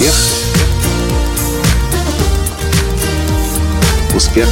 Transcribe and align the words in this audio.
Успех. 0.00 0.14
Успех. 4.16 4.48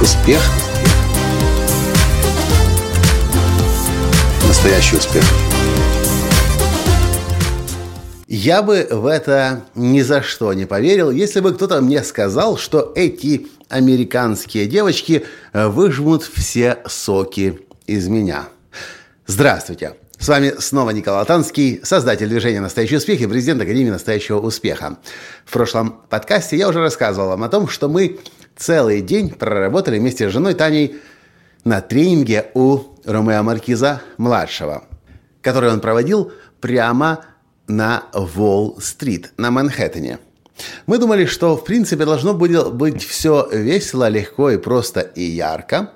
Успех. 0.00 0.40
Настоящий 4.46 4.96
успех. 4.98 5.24
Я 8.28 8.62
бы 8.62 8.86
в 8.88 9.06
это 9.06 9.64
ни 9.74 10.02
за 10.02 10.22
что 10.22 10.52
не 10.52 10.64
поверил, 10.64 11.10
если 11.10 11.40
бы 11.40 11.52
кто-то 11.52 11.80
мне 11.80 12.04
сказал, 12.04 12.56
что 12.56 12.92
эти 12.94 13.48
американские 13.68 14.66
девочки 14.66 15.26
выжмут 15.52 16.22
все 16.22 16.78
соки 16.86 17.58
из 17.88 18.06
меня. 18.06 18.44
Здравствуйте! 19.26 19.94
С 20.20 20.26
вами 20.26 20.54
снова 20.58 20.90
Николай 20.90 21.24
Танский, 21.24 21.80
создатель 21.84 22.28
движения 22.28 22.60
«Настоящий 22.60 22.96
успех» 22.96 23.20
и 23.20 23.26
президент 23.28 23.62
Академии 23.62 23.90
«Настоящего 23.90 24.40
успеха». 24.40 24.98
В 25.44 25.52
прошлом 25.52 26.02
подкасте 26.08 26.56
я 26.56 26.68
уже 26.68 26.80
рассказывал 26.80 27.28
вам 27.28 27.44
о 27.44 27.48
том, 27.48 27.68
что 27.68 27.88
мы 27.88 28.18
целый 28.56 29.00
день 29.00 29.30
проработали 29.30 29.96
вместе 30.00 30.28
с 30.28 30.32
женой 30.32 30.54
Таней 30.54 30.96
на 31.62 31.80
тренинге 31.80 32.50
у 32.54 32.80
Ромео 33.04 33.44
Маркиза-младшего, 33.44 34.82
который 35.40 35.70
он 35.70 35.78
проводил 35.78 36.32
прямо 36.60 37.24
на 37.68 38.02
Уолл-стрит, 38.12 39.34
на 39.36 39.52
Манхэттене. 39.52 40.18
Мы 40.86 40.98
думали, 40.98 41.26
что 41.26 41.56
в 41.56 41.64
принципе 41.64 42.04
должно 42.04 42.34
быть 42.34 43.04
все 43.04 43.48
весело, 43.52 44.08
легко 44.08 44.50
и 44.50 44.56
просто 44.56 45.00
и 45.00 45.22
ярко. 45.22 45.92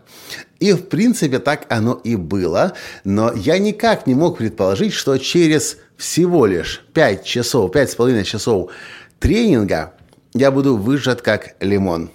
И 0.62 0.72
в 0.74 0.88
принципе 0.88 1.40
так 1.40 1.66
оно 1.70 1.94
и 2.04 2.14
было, 2.14 2.74
но 3.02 3.32
я 3.32 3.58
никак 3.58 4.06
не 4.06 4.14
мог 4.14 4.38
предположить, 4.38 4.92
что 4.92 5.18
через 5.18 5.76
всего 5.96 6.46
лишь 6.46 6.84
5 6.94 7.24
часов, 7.24 7.74
5,5 7.74 8.22
часов 8.22 8.70
тренинга 9.18 9.94
я 10.34 10.52
буду 10.52 10.76
выжат 10.76 11.20
как 11.20 11.56
лимон. 11.58 12.12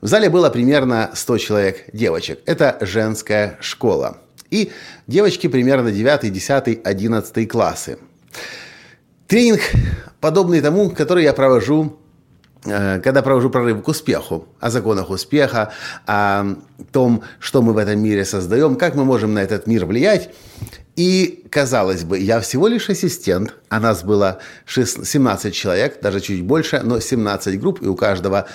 В 0.00 0.08
зале 0.08 0.28
было 0.28 0.50
примерно 0.50 1.12
100 1.14 1.38
человек 1.38 1.84
девочек. 1.92 2.40
Это 2.44 2.76
женская 2.80 3.56
школа. 3.60 4.18
И 4.50 4.72
девочки 5.06 5.46
примерно 5.46 5.92
9, 5.92 6.32
10, 6.32 6.80
11 6.84 7.48
классы. 7.48 7.98
Тренинг 9.28 9.60
подобный 10.20 10.60
тому, 10.60 10.90
который 10.90 11.22
я 11.22 11.32
провожу 11.32 11.96
когда 12.62 13.22
провожу 13.22 13.50
прорыв 13.50 13.82
к 13.82 13.88
успеху, 13.88 14.48
о 14.60 14.70
законах 14.70 15.10
успеха, 15.10 15.72
о 16.06 16.56
том, 16.92 17.22
что 17.38 17.62
мы 17.62 17.72
в 17.72 17.78
этом 17.78 18.00
мире 18.00 18.24
создаем, 18.24 18.76
как 18.76 18.94
мы 18.94 19.04
можем 19.04 19.34
на 19.34 19.40
этот 19.40 19.66
мир 19.66 19.86
влиять. 19.86 20.30
И, 20.96 21.44
казалось 21.50 22.04
бы, 22.04 22.18
я 22.18 22.40
всего 22.40 22.68
лишь 22.68 22.88
ассистент, 22.88 23.54
а 23.68 23.80
нас 23.80 24.02
было 24.02 24.38
17 24.66 25.54
человек, 25.54 26.00
даже 26.00 26.20
чуть 26.20 26.42
больше, 26.42 26.80
но 26.82 27.00
17 27.00 27.60
групп, 27.60 27.82
и 27.82 27.86
у 27.86 27.94
каждого 27.94 28.48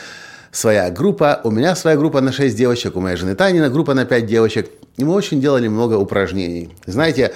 своя 0.51 0.89
группа. 0.89 1.39
У 1.43 1.51
меня 1.51 1.75
своя 1.75 1.95
группа 1.95 2.19
на 2.19 2.31
6 2.31 2.55
девочек, 2.55 2.95
у 2.95 2.99
моей 2.99 3.15
жены 3.15 3.35
Танина 3.35 3.69
группа 3.69 3.93
на 3.93 4.05
5 4.05 4.25
девочек. 4.25 4.69
И 4.97 5.03
мы 5.03 5.13
очень 5.13 5.39
делали 5.39 5.67
много 5.67 5.95
упражнений. 5.95 6.75
Знаете, 6.85 7.33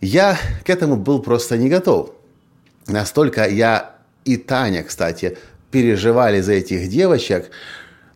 я 0.00 0.38
к 0.64 0.70
этому 0.70 0.96
был 0.96 1.20
просто 1.20 1.58
не 1.58 1.68
готов. 1.68 2.12
Настолько 2.86 3.46
я 3.46 3.96
и 4.24 4.36
Таня, 4.36 4.82
кстати, 4.82 5.38
переживали 5.70 6.40
за 6.40 6.52
этих 6.52 6.88
девочек, 6.88 7.50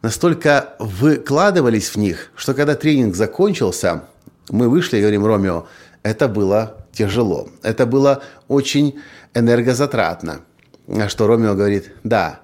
настолько 0.02 0.74
выкладывались 0.78 1.90
в 1.90 1.96
них, 1.96 2.30
что 2.36 2.54
когда 2.54 2.74
тренинг 2.74 3.14
закончился, 3.14 4.04
мы 4.50 4.68
вышли 4.68 4.98
и 4.98 5.00
говорим, 5.00 5.24
Ромео, 5.24 5.66
это 6.02 6.28
было 6.28 6.86
тяжело, 6.92 7.48
это 7.62 7.86
было 7.86 8.22
очень 8.48 9.00
энергозатратно. 9.34 10.40
А 10.88 11.08
что 11.08 11.26
Ромео 11.26 11.54
говорит, 11.54 11.92
да, 12.04 12.40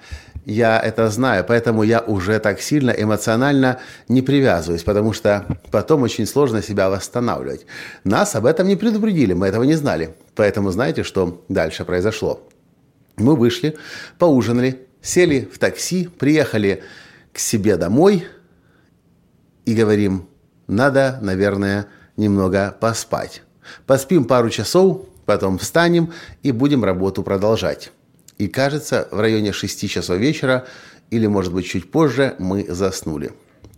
я 0.46 0.80
это 0.80 1.10
знаю, 1.10 1.44
поэтому 1.46 1.82
я 1.82 2.00
уже 2.00 2.38
так 2.38 2.60
сильно 2.60 2.90
эмоционально 2.90 3.78
не 4.08 4.22
привязываюсь, 4.22 4.82
потому 4.82 5.12
что 5.12 5.44
потом 5.70 6.02
очень 6.02 6.26
сложно 6.26 6.62
себя 6.62 6.88
восстанавливать. 6.88 7.66
Нас 8.04 8.34
об 8.34 8.46
этом 8.46 8.66
не 8.66 8.76
предупредили, 8.76 9.34
мы 9.34 9.46
этого 9.46 9.64
не 9.64 9.74
знали. 9.74 10.14
Поэтому 10.34 10.70
знаете, 10.70 11.02
что 11.02 11.44
дальше 11.48 11.84
произошло? 11.84 12.40
Мы 13.16 13.36
вышли, 13.36 13.76
поужинали, 14.18 14.86
сели 15.02 15.48
в 15.52 15.58
такси, 15.58 16.08
приехали 16.18 16.82
к 17.32 17.38
себе 17.38 17.76
домой 17.76 18.26
и 19.64 19.74
говорим, 19.74 20.28
надо, 20.66 21.18
наверное, 21.22 21.86
немного 22.16 22.76
поспать. 22.80 23.42
Поспим 23.86 24.24
пару 24.24 24.50
часов, 24.50 25.06
потом 25.26 25.58
встанем 25.58 26.12
и 26.42 26.52
будем 26.52 26.84
работу 26.84 27.22
продолжать. 27.22 27.92
И 28.38 28.48
кажется, 28.48 29.08
в 29.10 29.20
районе 29.20 29.52
6 29.52 29.88
часов 29.88 30.18
вечера 30.18 30.66
или, 31.10 31.26
может 31.26 31.52
быть, 31.52 31.66
чуть 31.66 31.90
позже 31.90 32.34
мы 32.38 32.66
заснули. 32.68 33.32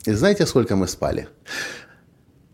И 0.05 0.13
знаете, 0.13 0.47
сколько 0.47 0.77
мы 0.77 0.89
спали? 0.89 1.29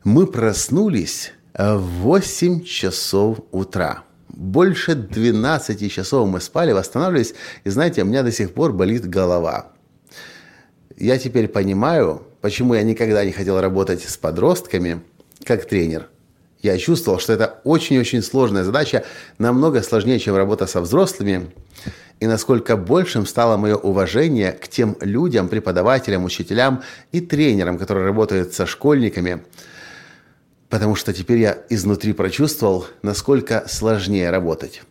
Мы 0.05 0.27
проснулись 0.27 1.33
в 1.55 1.79
8 1.79 2.65
часов 2.65 3.41
утра 3.51 4.05
больше 4.39 4.95
12 4.95 5.93
часов 5.93 6.29
мы 6.29 6.41
спали, 6.41 6.71
восстанавливались, 6.71 7.35
и 7.65 7.71
знаете, 7.71 8.03
у 8.03 8.05
меня 8.05 8.23
до 8.23 8.31
сих 8.31 8.55
пор 8.55 8.73
болит 8.73 9.05
голова. 9.05 9.73
Я 10.97 11.19
теперь 11.19 11.49
понимаю, 11.49 12.23
почему 12.41 12.75
я 12.75 12.85
никогда 12.85 13.25
не 13.25 13.33
хотел 13.33 13.61
работать 13.61 14.03
с 14.03 14.17
подростками 14.17 15.01
как 15.45 15.65
тренер. 15.67 16.09
Я 16.63 16.79
чувствовал, 16.79 17.19
что 17.19 17.33
это 17.33 17.61
очень-очень 17.65 18.23
сложная 18.23 18.63
задача, 18.63 19.05
намного 19.39 19.83
сложнее, 19.83 20.21
чем 20.21 20.37
работа 20.37 20.69
со 20.69 20.81
взрослыми, 20.81 21.51
и 22.21 22.27
насколько 22.29 22.77
большим 22.77 23.27
стало 23.27 23.57
мое 23.57 23.75
уважение 23.75 24.53
к 24.53 24.69
тем 24.69 24.97
людям, 25.01 25.49
преподавателям, 25.49 26.25
учителям 26.25 26.83
и 27.11 27.21
тренерам, 27.21 27.77
которые 27.77 28.07
работают 28.07 28.55
со 28.55 28.67
школьниками– 28.67 29.43
потому 30.69 30.95
что 30.95 31.13
теперь 31.13 31.39
я 31.39 31.59
изнутри 31.69 32.13
прочувствовал, 32.13 32.87
насколько 33.03 33.65
сложнее 33.69 34.31
работать. 34.31 34.83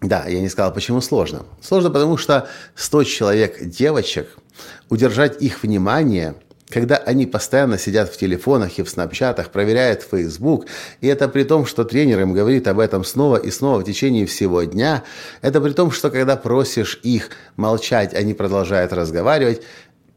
Да, 0.00 0.26
я 0.26 0.40
не 0.40 0.48
сказал, 0.48 0.72
почему 0.72 1.00
сложно. 1.00 1.46
Сложно, 1.62 1.90
потому 1.90 2.16
что 2.16 2.48
100 2.74 3.04
человек 3.04 3.64
девочек, 3.64 4.36
удержать 4.90 5.40
их 5.40 5.62
внимание, 5.62 6.34
когда 6.68 6.96
они 6.96 7.26
постоянно 7.26 7.78
сидят 7.78 8.10
в 8.10 8.16
телефонах 8.18 8.78
и 8.78 8.82
в 8.82 8.90
снапчатах, 8.90 9.50
проверяют 9.50 10.02
Facebook, 10.02 10.66
и 11.00 11.06
это 11.06 11.28
при 11.28 11.44
том, 11.44 11.66
что 11.66 11.84
тренер 11.84 12.20
им 12.20 12.32
говорит 12.32 12.68
об 12.68 12.80
этом 12.80 13.04
снова 13.04 13.36
и 13.36 13.50
снова 13.50 13.80
в 13.80 13.84
течение 13.84 14.26
всего 14.26 14.62
дня, 14.62 15.04
это 15.40 15.60
при 15.60 15.72
том, 15.72 15.90
что 15.90 16.10
когда 16.10 16.36
просишь 16.36 17.00
их 17.02 17.30
молчать, 17.56 18.14
они 18.14 18.34
продолжают 18.34 18.92
разговаривать, 18.92 19.62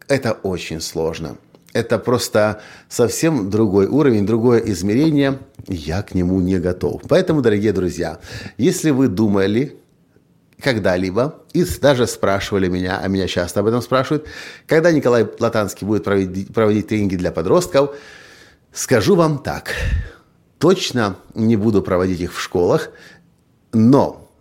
это 0.07 0.33
очень 0.33 0.81
сложно 0.81 1.37
это 1.73 1.99
просто 1.99 2.61
совсем 2.89 3.49
другой 3.49 3.87
уровень, 3.87 4.25
другое 4.25 4.59
измерение. 4.59 5.39
Я 5.67 6.01
к 6.01 6.13
нему 6.15 6.39
не 6.41 6.59
готов. 6.59 7.01
Поэтому, 7.07 7.41
дорогие 7.41 7.73
друзья, 7.73 8.19
если 8.57 8.91
вы 8.91 9.07
думали 9.07 9.77
когда-либо, 10.61 11.43
и 11.53 11.63
даже 11.81 12.07
спрашивали 12.07 12.67
меня, 12.67 12.99
а 13.01 13.07
меня 13.07 13.27
часто 13.27 13.59
об 13.59 13.67
этом 13.67 13.81
спрашивают, 13.81 14.25
когда 14.65 14.91
Николай 14.91 15.27
Латанский 15.39 15.85
будет 15.85 16.03
проводить, 16.03 16.53
проводить 16.53 16.87
тренинги 16.87 17.15
для 17.15 17.31
подростков, 17.31 17.95
скажу 18.71 19.15
вам 19.15 19.39
так. 19.39 19.71
Точно 20.57 21.17
не 21.35 21.55
буду 21.55 21.83
проводить 21.83 22.21
их 22.21 22.33
в 22.33 22.41
школах, 22.41 22.89
но 23.71 24.31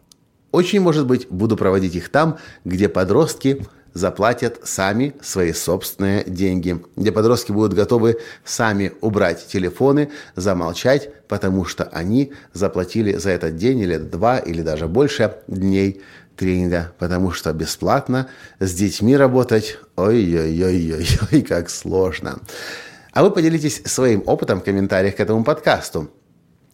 очень, 0.53 0.81
может 0.81 1.07
быть, 1.07 1.29
буду 1.29 1.57
проводить 1.57 1.95
их 1.95 2.09
там, 2.09 2.39
где 2.65 2.89
подростки 2.89 3.67
заплатят 3.97 4.61
сами 4.63 5.15
свои 5.23 5.53
собственные 5.53 6.25
деньги, 6.27 6.83
где 6.97 7.13
подростки 7.13 7.51
будут 7.51 7.73
готовы 7.73 8.19
сами 8.45 8.93
убрать 9.01 9.47
телефоны, 9.47 10.11
замолчать, 10.37 11.11
потому 11.29 11.65
что 11.65 11.85
они 11.85 12.33
заплатили 12.53 13.15
за 13.15 13.31
этот 13.31 13.57
день 13.57 13.81
или 13.81 13.97
два, 13.97 14.39
или 14.39 14.61
даже 14.61 14.87
больше 14.87 15.37
дней 15.49 16.03
тренинга, 16.37 16.93
потому 16.99 17.33
что 17.33 17.53
бесплатно 17.55 18.29
с 18.61 18.75
детьми 18.75 19.17
работать, 19.17 19.79
ой-ой-ой-ой, 19.97 21.43
как 21.43 21.71
сложно. 21.71 22.39
А 23.13 23.23
вы 23.23 23.31
поделитесь 23.31 23.81
своим 23.87 24.23
опытом 24.27 24.61
в 24.61 24.65
комментариях 24.65 25.17
к 25.17 25.21
этому 25.21 25.43
подкасту. 25.43 26.11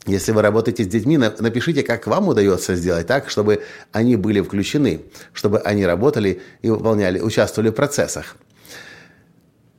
Если 0.07 0.33
вы 0.33 0.43
работаете 0.43 0.83
с 0.83 0.89
детьми, 0.89 1.17
напишите, 1.17 1.83
как 1.83 2.07
вам 2.07 2.29
удается 2.29 2.75
сделать 2.75 3.07
так, 3.07 3.31
чтобы 3.31 3.63
они 3.93 4.17
были 4.17 4.41
включены, 4.41 5.03
чтобы 5.33 5.61
они 5.61 5.87
работали 5.87 6.43
и 6.61 6.71
выполняли, 6.71 7.21
участвовали 7.21 7.71
в 7.71 7.75
процессах. 7.75 8.37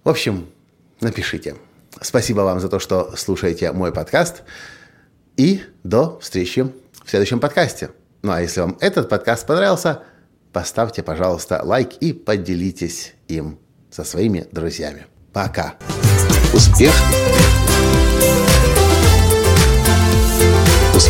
В 0.03 0.09
общем, 0.09 0.47
напишите. 1.01 1.55
Спасибо 2.01 2.41
вам 2.41 2.59
за 2.59 2.69
то, 2.69 2.79
что 2.79 3.13
слушаете 3.17 3.71
мой 3.73 3.91
подкаст. 3.91 4.43
И 5.35 5.61
до 5.83 6.19
встречи 6.19 6.71
в 7.03 7.09
следующем 7.09 7.39
подкасте. 7.39 7.89
Ну 8.21 8.31
а 8.31 8.41
если 8.41 8.61
вам 8.61 8.77
этот 8.79 9.09
подкаст 9.09 9.45
понравился, 9.45 10.03
поставьте, 10.53 11.03
пожалуйста, 11.03 11.61
лайк 11.63 11.93
и 11.99 12.13
поделитесь 12.13 13.13
им 13.27 13.59
со 13.91 14.03
своими 14.03 14.47
друзьями. 14.51 15.05
Пока. 15.33 15.75
Успех! 16.53 16.93
Успех! 16.93 17.62